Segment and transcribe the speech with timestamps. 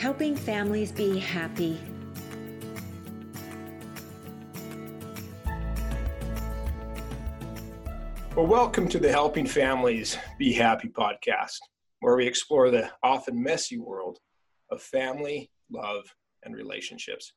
[0.00, 1.78] helping families be happy.
[8.34, 11.58] Well, welcome to the Helping Families Be Happy podcast,
[11.98, 14.16] where we explore the often messy world
[14.70, 16.04] of family, love,
[16.44, 17.34] and relationships.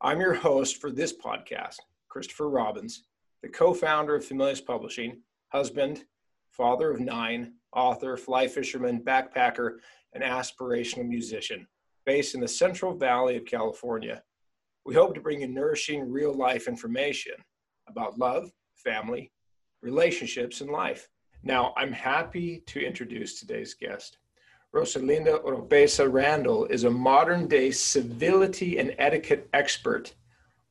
[0.00, 1.78] I'm your host for this podcast,
[2.08, 3.06] Christopher Robbins,
[3.42, 6.04] the co founder of Familius Publishing, husband,
[6.52, 9.78] father of nine, author, fly fisherman, backpacker,
[10.12, 11.66] and aspirational musician
[12.04, 14.22] based in the Central Valley of California.
[14.84, 17.34] We hope to bring you nourishing real life information
[17.88, 19.32] about love, family,
[19.82, 21.08] relationships, and life.
[21.42, 24.18] Now, I'm happy to introduce today's guest.
[24.74, 30.14] Rosalinda Oropesa Randall is a modern day civility and etiquette expert,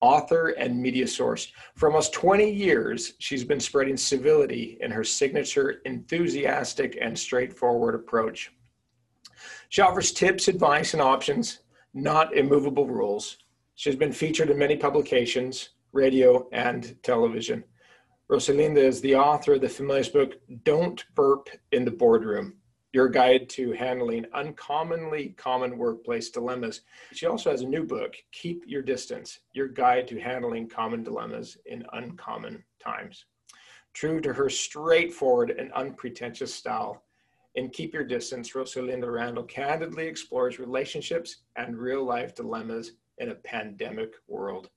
[0.02, 1.52] author, and media source.
[1.75, 8.52] For almost 20 years, she's been spreading civility in her signature, enthusiastic, and straightforward approach.
[9.71, 11.61] She offers tips, advice, and options,
[11.94, 13.38] not immovable rules.
[13.75, 17.63] She has been featured in many publications, radio, and television.
[18.30, 22.55] Rosalinda is the author of the Familius book, Don't Burp in the Boardroom
[22.94, 26.81] your guide to handling uncommonly common workplace dilemmas.
[27.13, 31.58] She also has a new book, Keep Your Distance Your Guide to Handling Common Dilemmas
[31.66, 33.25] in Uncommon Times.
[33.94, 37.03] True to her straightforward and unpretentious style,
[37.55, 43.35] in Keep Your Distance, Rosalinda Randall candidly explores relationships and real life dilemmas in a
[43.35, 44.69] pandemic world.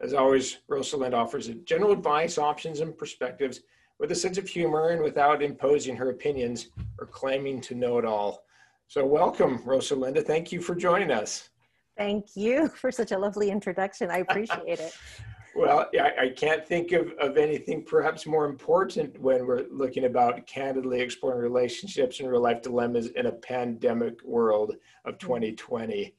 [0.00, 3.60] As always, Rosalinda offers general advice, options, and perspectives
[3.98, 6.68] with a sense of humor and without imposing her opinions
[7.00, 8.44] or claiming to know it all.
[8.86, 10.24] So, welcome, Rosalinda.
[10.24, 11.50] Thank you for joining us.
[11.96, 14.10] Thank you for such a lovely introduction.
[14.10, 14.96] I appreciate it.
[15.58, 20.46] well, I, I, can't think of, of anything perhaps more important when we're looking about
[20.46, 25.94] candidly exploring relationships and real life dilemmas in a pandemic world of 2020.
[25.94, 26.10] Mm-hmm.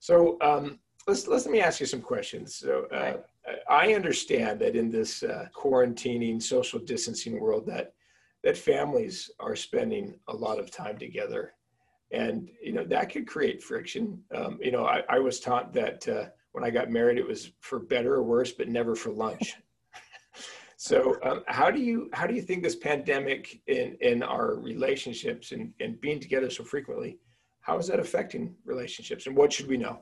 [0.00, 2.54] So, um, let's, let's let me ask you some questions.
[2.54, 3.20] So, uh, right.
[3.68, 7.94] I understand that in this uh, quarantining, social distancing world, that
[8.44, 11.54] that families are spending a lot of time together,
[12.12, 14.22] and you know that could create friction.
[14.34, 17.52] Um, you know, I, I, was taught that uh, when I got married, it was
[17.60, 19.56] for better or worse, but never for lunch.
[20.76, 25.52] so, um, how do you how do you think this pandemic in in our relationships
[25.52, 27.18] and and being together so frequently,
[27.60, 30.00] how is that affecting relationships, and what should we know?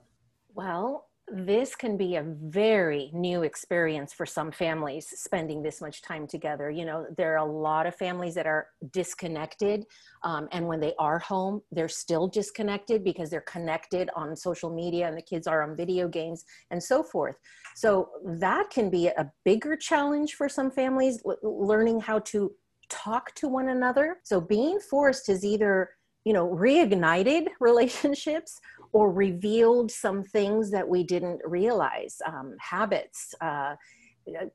[0.55, 6.27] Well, this can be a very new experience for some families spending this much time
[6.27, 6.71] together.
[6.71, 9.85] You know there are a lot of families that are disconnected
[10.23, 15.09] um, and when they are home they're still disconnected because they're connected on social media
[15.09, 17.37] and the kids are on video games and so forth.
[17.75, 22.53] So that can be a bigger challenge for some families learning how to
[22.89, 24.19] talk to one another.
[24.23, 25.91] So being forced is either
[26.27, 28.61] you know reignited relationships
[28.97, 33.75] or revealed some things that we didn't realize um, habits uh,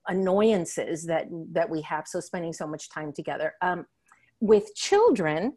[0.08, 3.54] annoyances that that we have so spending so much time together.
[3.62, 3.86] Um,
[4.40, 5.54] with children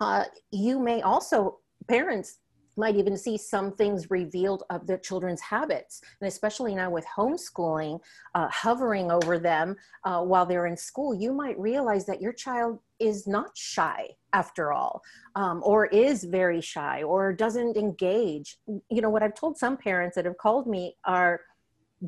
[0.00, 2.38] uh, you may also parents
[2.76, 6.00] might even see some things revealed of their children's habits.
[6.20, 8.00] And especially now with homeschooling
[8.34, 12.78] uh, hovering over them uh, while they're in school you might realize that your child
[12.98, 15.02] is not shy after all
[15.34, 18.58] um, or is very shy or doesn't engage.
[18.66, 21.40] You know what i've told some parents that have called me are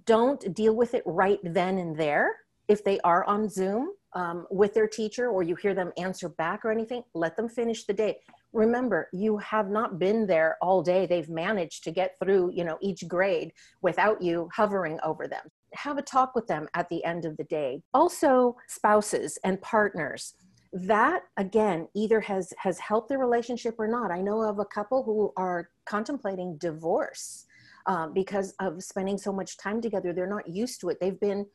[0.04, 2.36] don't deal with it right then and there
[2.68, 6.64] if they are on zoom um, with their teacher or you hear them answer back
[6.64, 8.18] or anything let them finish the day.
[8.52, 11.06] Remember you have not been there all day.
[11.06, 15.44] They've managed to get through you know each grade without you hovering over them.
[15.74, 17.80] Have a talk with them at the end of the day.
[17.94, 20.34] Also spouses and partners.
[20.72, 24.10] That again either has has helped the relationship or not.
[24.10, 27.46] I know of a couple who are contemplating divorce
[27.86, 30.12] um, because of spending so much time together.
[30.12, 30.98] They're not used to it.
[31.00, 31.46] They've been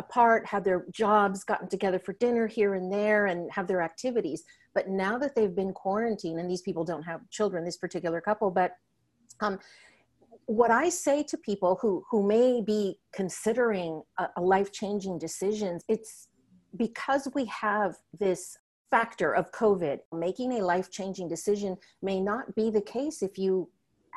[0.00, 4.42] apart have their jobs gotten together for dinner here and there and have their activities.
[4.74, 8.50] But now that they've been quarantined and these people don't have children this particular couple
[8.50, 8.72] but
[9.40, 9.58] um,
[10.46, 15.84] what I say to people who who may be considering a, a life changing decisions,
[15.88, 16.28] it's
[16.76, 18.56] because we have this
[18.90, 23.70] factor of COVID, making a life changing decision may not be the case if you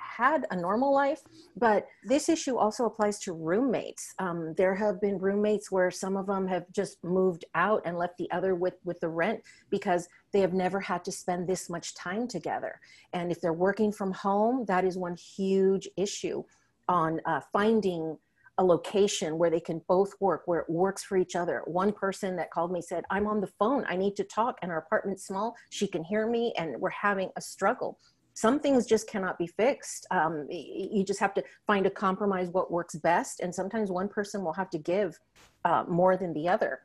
[0.03, 1.21] had a normal life,
[1.57, 4.13] but this issue also applies to roommates.
[4.19, 8.17] Um, there have been roommates where some of them have just moved out and left
[8.17, 11.95] the other with, with the rent because they have never had to spend this much
[11.95, 12.79] time together.
[13.13, 16.43] And if they're working from home, that is one huge issue
[16.87, 18.17] on uh, finding
[18.59, 21.63] a location where they can both work, where it works for each other.
[21.65, 24.71] One person that called me said, I'm on the phone, I need to talk, and
[24.71, 27.97] our apartment's small, she can hear me, and we're having a struggle.
[28.33, 30.07] Some things just cannot be fixed.
[30.11, 33.39] Um, you just have to find a compromise what works best.
[33.41, 35.19] And sometimes one person will have to give
[35.65, 36.81] uh, more than the other.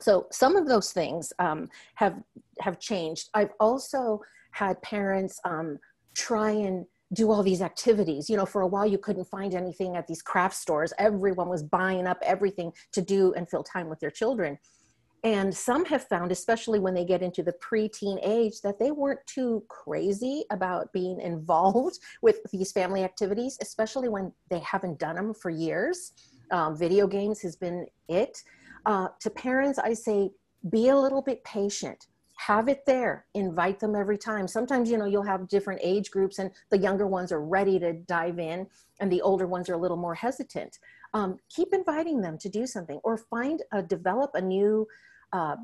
[0.00, 2.20] So some of those things um, have
[2.60, 3.30] have changed.
[3.34, 4.20] I've also
[4.50, 5.78] had parents um,
[6.14, 8.28] try and do all these activities.
[8.28, 10.92] You know, for a while you couldn't find anything at these craft stores.
[10.98, 14.58] Everyone was buying up everything to do and fill time with their children.
[15.24, 19.26] And some have found, especially when they get into the preteen age, that they weren't
[19.26, 25.34] too crazy about being involved with these family activities, especially when they haven't done them
[25.34, 26.12] for years.
[26.50, 28.42] Um, video games has been it.
[28.84, 30.30] Uh, to parents, I say,
[30.70, 32.06] be a little bit patient.
[32.36, 33.24] Have it there.
[33.34, 34.46] Invite them every time.
[34.46, 37.94] Sometimes, you know, you'll have different age groups, and the younger ones are ready to
[37.94, 38.66] dive in,
[39.00, 40.78] and the older ones are a little more hesitant.
[41.14, 44.86] Um, keep inviting them to do something, or find a develop a new
[45.34, 45.56] uh,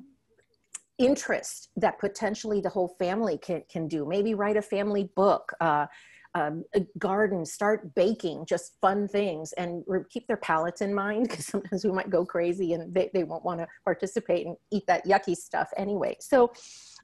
[0.99, 4.05] interest that potentially the whole family can, can do.
[4.06, 5.87] Maybe write a family book, uh,
[6.34, 11.46] um, a garden, start baking, just fun things, and keep their palates in mind because
[11.46, 15.06] sometimes we might go crazy and they, they won't want to participate and eat that
[15.06, 16.17] yucky stuff anyway.
[16.20, 16.52] So,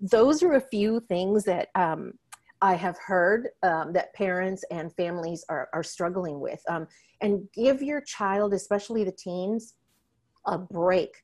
[0.01, 2.13] those are a few things that um,
[2.61, 6.61] I have heard um, that parents and families are, are struggling with.
[6.69, 6.87] Um,
[7.23, 9.73] and give your child, especially the teens,
[10.47, 11.15] a break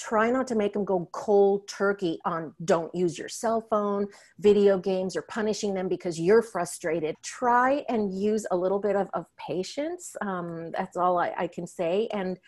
[0.00, 4.06] try not to make them go cold turkey on don't use your cell phone,
[4.38, 7.14] video games, or punishing them because you're frustrated.
[7.22, 10.16] Try and use a little bit of, of patience.
[10.22, 12.08] Um, that's all I, I can say.
[12.12, 12.38] And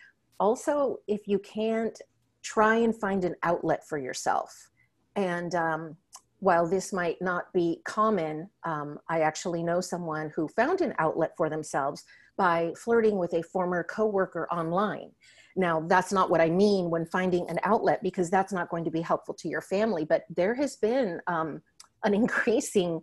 [0.40, 2.00] also, if you can't,
[2.42, 4.70] try and find an outlet for yourself.
[5.14, 5.96] And um,
[6.38, 11.32] while this might not be common, um, I actually know someone who found an outlet
[11.36, 12.02] for themselves
[12.38, 15.10] by flirting with a former coworker online.
[15.56, 18.90] Now, that's not what I mean when finding an outlet, because that's not going to
[18.90, 20.04] be helpful to your family.
[20.04, 21.60] But there has been um,
[22.04, 23.02] an increasing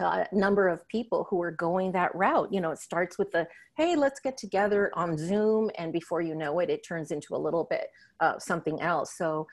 [0.00, 2.52] uh, number of people who are going that route.
[2.52, 3.46] You know, it starts with the,
[3.76, 5.70] hey, let's get together on Zoom.
[5.78, 7.86] And before you know it, it turns into a little bit
[8.20, 9.16] uh, something else.
[9.16, 9.46] So,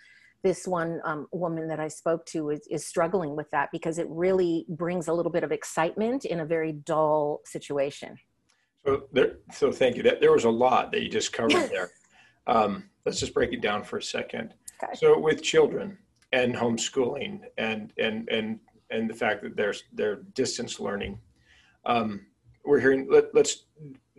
[0.44, 4.06] this one um, woman that I spoke to is, is struggling with that because it
[4.10, 8.18] really brings a little bit of excitement in a very dull situation.
[8.86, 10.04] So, there, so thank you.
[10.04, 11.92] That, there was a lot that you just covered there.
[12.48, 14.54] Um, let's just break it down for a second.
[14.84, 14.94] Okay.
[14.96, 15.98] So with children
[16.32, 18.60] and homeschooling and and and
[18.90, 21.20] and the fact that there's they're distance learning,
[21.86, 22.26] um,
[22.66, 23.66] we're hearing let, let's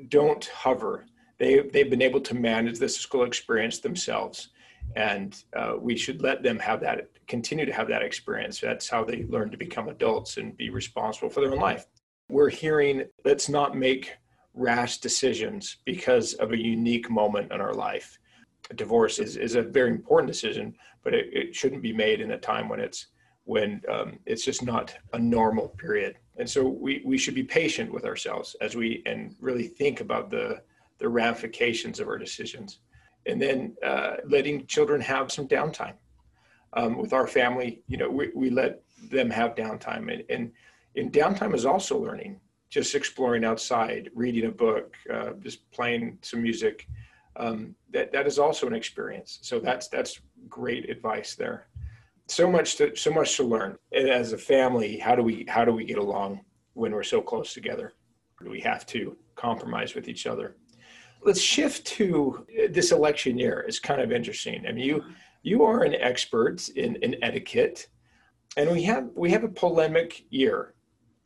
[0.08, 1.06] don't hover.
[1.38, 4.50] They they've been able to manage the school experience themselves,
[4.96, 8.60] and uh, we should let them have that continue to have that experience.
[8.60, 11.86] That's how they learn to become adults and be responsible for their own life.
[12.28, 14.12] We're hearing let's not make
[14.54, 18.18] rash decisions because of a unique moment in our life.
[18.70, 22.30] A divorce is, is a very important decision, but it, it shouldn't be made in
[22.32, 23.08] a time when it's
[23.46, 26.16] when um, it's just not a normal period.
[26.38, 30.30] And so we, we should be patient with ourselves as we and really think about
[30.30, 30.62] the
[30.98, 32.78] the ramifications of our decisions,
[33.26, 35.94] and then uh, letting children have some downtime.
[36.72, 40.52] Um, with our family, you know, we, we let them have downtime, and, and
[40.96, 42.40] and downtime is also learning
[42.74, 46.88] just exploring outside, reading a book, uh, just playing some music.
[47.36, 49.38] Um, that that is also an experience.
[49.42, 51.68] So that's that's great advice there.
[52.26, 53.78] So much to so much to learn.
[53.92, 56.40] And as a family, how do we how do we get along
[56.72, 57.92] when we're so close together?
[58.42, 60.56] Do we have to compromise with each other?
[61.22, 63.64] Let's shift to this election year.
[63.68, 64.66] It's kind of interesting.
[64.66, 65.04] I mean, you
[65.44, 67.86] you are an expert in, in etiquette,
[68.56, 70.74] and we have we have a polemic year.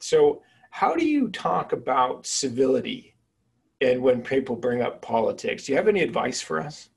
[0.00, 3.14] So how do you talk about civility
[3.80, 5.64] and when people bring up politics?
[5.64, 6.90] Do you have any advice for us?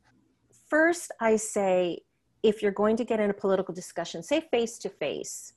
[0.68, 2.00] First, I say
[2.44, 5.54] if you're going to get in a political discussion, say face to face.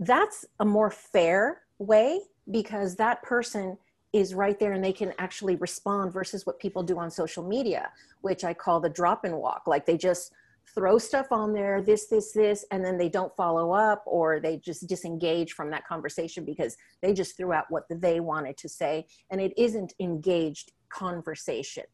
[0.00, 3.78] That's a more fair way because that person
[4.12, 7.90] is right there and they can actually respond versus what people do on social media,
[8.20, 9.62] which I call the drop and walk.
[9.66, 10.32] Like they just
[10.74, 14.56] throw stuff on there, this, this, this, and then they don't follow up or they
[14.56, 19.06] just disengage from that conversation because they just threw out what they wanted to say.
[19.30, 21.84] And it isn't engaged conversation,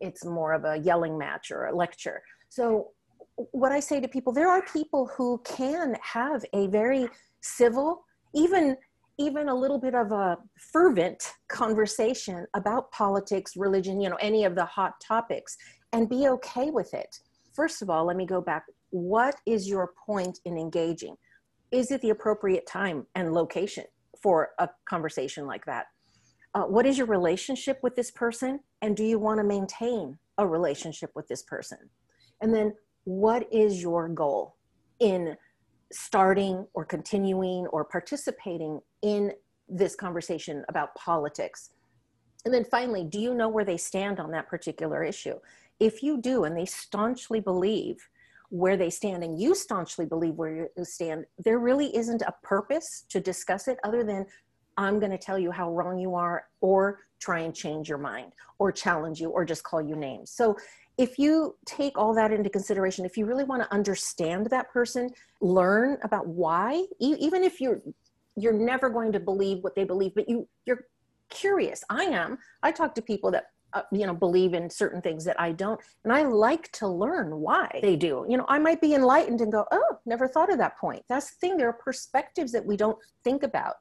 [0.00, 2.22] it's more of a yelling match or a lecture.
[2.48, 2.90] So,
[3.50, 7.08] what I say to people, there are people who can have a very
[7.40, 8.04] civil,
[8.34, 8.76] even
[9.16, 14.56] even a little bit of a fervent conversation about politics, religion, you know, any of
[14.56, 15.56] the hot topics,
[15.92, 17.20] and be okay with it
[17.54, 18.64] first of all, let me go back.
[18.90, 21.16] What is your point in engaging?
[21.70, 23.84] Is it the appropriate time and location
[24.22, 25.86] for a conversation like that?
[26.54, 28.60] Uh, what is your relationship with this person?
[28.82, 31.78] And do you want to maintain a relationship with this person?
[32.40, 34.56] And then, what is your goal
[35.00, 35.36] in
[35.92, 39.32] starting or continuing or participating in
[39.68, 41.70] this conversation about politics.
[42.44, 45.38] And then finally, do you know where they stand on that particular issue?
[45.80, 47.96] If you do, and they staunchly believe
[48.50, 53.04] where they stand, and you staunchly believe where you stand, there really isn't a purpose
[53.08, 54.26] to discuss it other than
[54.76, 58.32] I'm going to tell you how wrong you are, or try and change your mind,
[58.58, 60.30] or challenge you, or just call you names.
[60.30, 60.56] So
[60.98, 65.10] if you take all that into consideration, if you really want to understand that person,
[65.40, 67.80] learn about why, even if you're
[68.36, 70.86] you're never going to believe what they believe, but you you're
[71.30, 71.82] curious.
[71.88, 72.38] I am.
[72.62, 75.80] I talk to people that uh, you know believe in certain things that I don't,
[76.04, 78.24] and I like to learn why they do.
[78.28, 81.30] You know, I might be enlightened and go, "Oh, never thought of that point." That's
[81.30, 81.56] the thing.
[81.56, 83.74] There are perspectives that we don't think about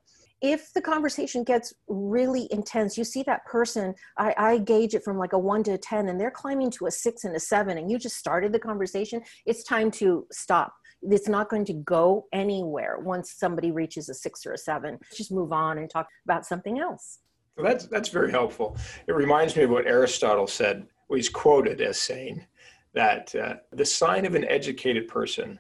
[0.44, 5.18] if the conversation gets really intense, you see that person, I, I, gauge it from
[5.18, 7.78] like a one to a 10, and they're climbing to a six and a seven,
[7.78, 10.74] and you just started the conversation, it's time to stop.
[11.02, 15.00] It's not going to go anywhere once somebody reaches a six or a seven.
[15.16, 17.20] Just move on and talk about something else.
[17.56, 18.78] Well, that's, that's very helpful.
[19.08, 20.88] It reminds me of what Aristotle said.
[21.10, 22.46] He's quoted as saying
[22.94, 25.60] that uh, the sign of an educated person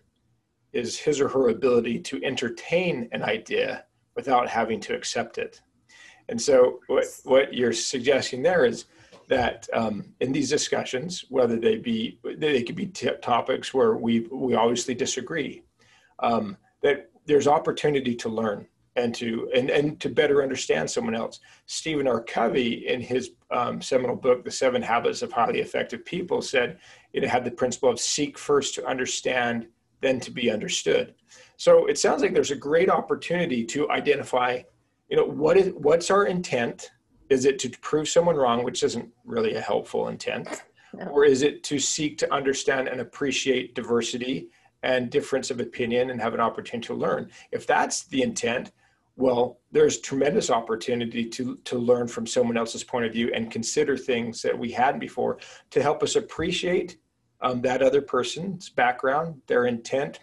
[0.72, 3.86] is his or her ability to entertain an idea
[4.16, 5.62] without having to accept it.
[6.30, 8.86] And so, what, what you're suggesting there is
[9.28, 14.22] that um, in these discussions, whether they be they could be t- topics where we
[14.32, 15.64] we obviously disagree,
[16.20, 21.40] um, that there's opportunity to learn and to and, and to better understand someone else.
[21.66, 22.22] Stephen R.
[22.22, 26.78] Covey, in his um, seminal book, The Seven Habits of Highly Effective People, said
[27.14, 29.68] it had the principle of seek first to understand,
[30.02, 31.16] then to be understood.
[31.58, 34.62] So it sounds like there's a great opportunity to identify,
[35.10, 36.92] you know, what is what's our intent?
[37.30, 41.06] Is it to prove someone wrong, which isn't really a helpful intent, no.
[41.06, 44.50] or is it to seek to understand and appreciate diversity
[44.84, 47.32] and difference of opinion and have an opportunity to learn?
[47.52, 48.72] If that's the intent,
[49.16, 53.96] well, there's tremendous opportunity to to learn from someone else's point of view and consider
[53.96, 55.38] things that we hadn't before
[55.70, 56.98] to help us appreciate
[57.42, 60.20] um, that other person's background, their intent,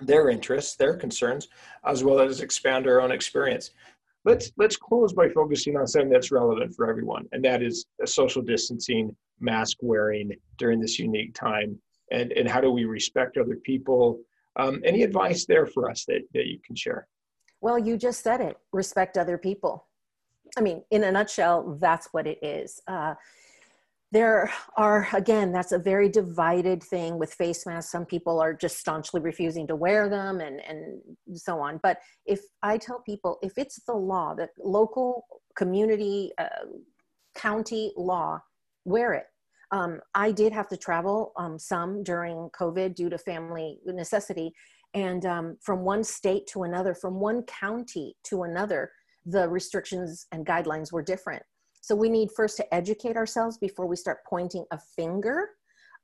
[0.00, 1.48] their interests, their concerns,
[1.84, 3.70] as well as expand our own experience.
[4.24, 8.42] Let's let's close by focusing on something that's relevant for everyone, and that is social
[8.42, 11.78] distancing, mask wearing during this unique time,
[12.10, 14.18] and and how do we respect other people?
[14.56, 17.06] Um, any advice there for us that, that you can share?
[17.66, 18.58] Well, you just said it.
[18.72, 19.88] Respect other people.
[20.56, 22.80] I mean, in a nutshell, that's what it is.
[22.86, 23.14] Uh,
[24.12, 28.78] there are again that's a very divided thing with face masks some people are just
[28.78, 31.02] staunchly refusing to wear them and and
[31.34, 36.66] so on but if i tell people if it's the law the local community uh,
[37.34, 38.40] county law
[38.84, 39.26] wear it
[39.72, 44.52] um, i did have to travel um, some during covid due to family necessity
[44.96, 48.90] and um, from one state to another from one county to another
[49.26, 51.42] the restrictions and guidelines were different
[51.86, 55.50] so we need first to educate ourselves before we start pointing a finger.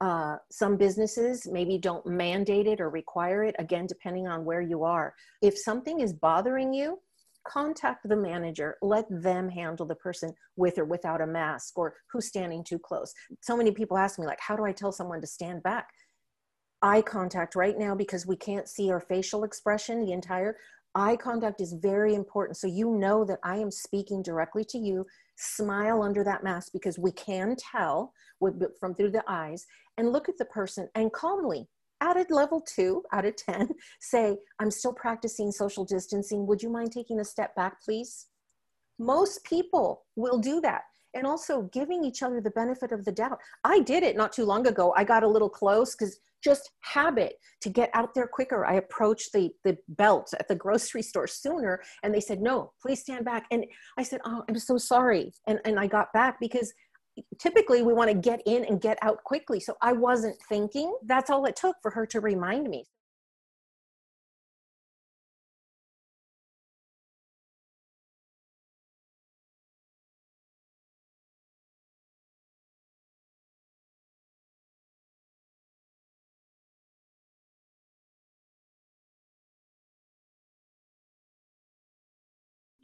[0.00, 4.84] Uh, some businesses maybe don't mandate it or require it, again, depending on where you
[4.84, 5.12] are.
[5.42, 7.00] If something is bothering you,
[7.44, 12.28] contact the manager let them handle the person with or without a mask or who's
[12.28, 15.26] standing too close so many people ask me like how do i tell someone to
[15.26, 15.88] stand back
[16.82, 20.56] eye contact right now because we can't see our facial expression the entire
[20.94, 22.56] eye contact is very important.
[22.56, 25.06] So you know that i am speaking directly to you.
[25.36, 28.12] Smile under that mask because we can tell
[28.78, 29.64] from through the eyes.
[29.96, 31.68] And look at the person and calmly
[32.00, 33.68] at a level two out of 10
[34.00, 36.46] say i'm still practicing social distancing.
[36.46, 38.26] Would you mind taking a step back please?
[38.98, 40.82] Most people will do that
[41.14, 44.44] and also giving each other the benefit of the doubt i did it not too
[44.44, 48.66] long ago i got a little close because just habit to get out there quicker.
[48.66, 53.00] I approached the, the belt at the grocery store sooner and they said, no, please
[53.00, 53.46] stand back.
[53.50, 53.64] And
[53.96, 55.32] I said, oh, I'm so sorry.
[55.46, 56.72] And, and I got back because
[57.38, 59.60] typically we want to get in and get out quickly.
[59.60, 60.94] So I wasn't thinking.
[61.04, 62.84] That's all it took for her to remind me.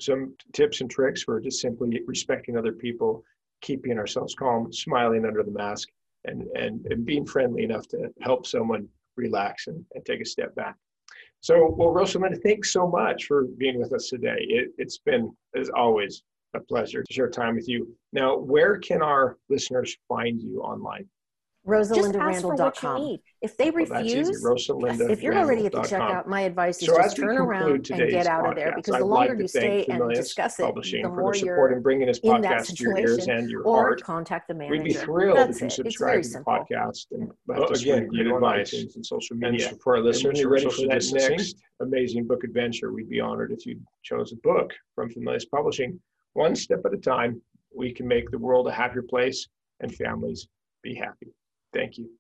[0.01, 3.25] Some tips and tricks for just simply respecting other people,
[3.61, 5.89] keeping ourselves calm, smiling under the mask,
[6.25, 10.55] and, and, and being friendly enough to help someone relax and, and take a step
[10.55, 10.77] back.
[11.41, 14.39] So, well, Rosalinda, thanks so much for being with us today.
[14.41, 16.23] It, it's been, as always,
[16.55, 17.95] a pleasure to share time with you.
[18.13, 21.07] Now, where can our listeners find you online?
[21.69, 23.19] rosalindarandall.com.
[23.41, 24.19] If they Well, that's easy.
[24.19, 27.91] refuse, Rosalinda if you're already at the checkout, my advice is So just turn around
[27.91, 30.75] and get out of there because I'd the longer to you stay and discuss it,
[30.75, 33.51] the more their you're in bringing this in that podcast to your ears situation, and
[33.51, 34.03] your or heart.
[34.03, 34.83] contact the manager.
[34.83, 35.73] We'd be thrilled That's if you it.
[35.73, 38.73] Subscribe to the podcast and Well, left again, review good advice.
[38.73, 42.45] and social And for our And listeners, you're ready for social that next amazing book
[42.45, 46.01] adventure, we'd be honored if you chose a book from Familius Publishing.
[46.33, 47.41] One step at a time,
[47.75, 49.49] we can make the world a happier place
[49.81, 50.49] and families
[50.83, 51.29] be happy.
[51.73, 52.11] Thank you.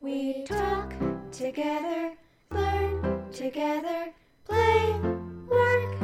[0.00, 0.92] We talk
[1.30, 2.12] together,
[2.50, 4.12] learn together,
[4.44, 5.00] play,
[5.48, 5.96] work,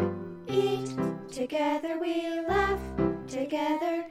[0.48, 0.94] eat
[1.30, 1.98] together.
[2.00, 2.80] We laugh
[3.26, 4.06] together,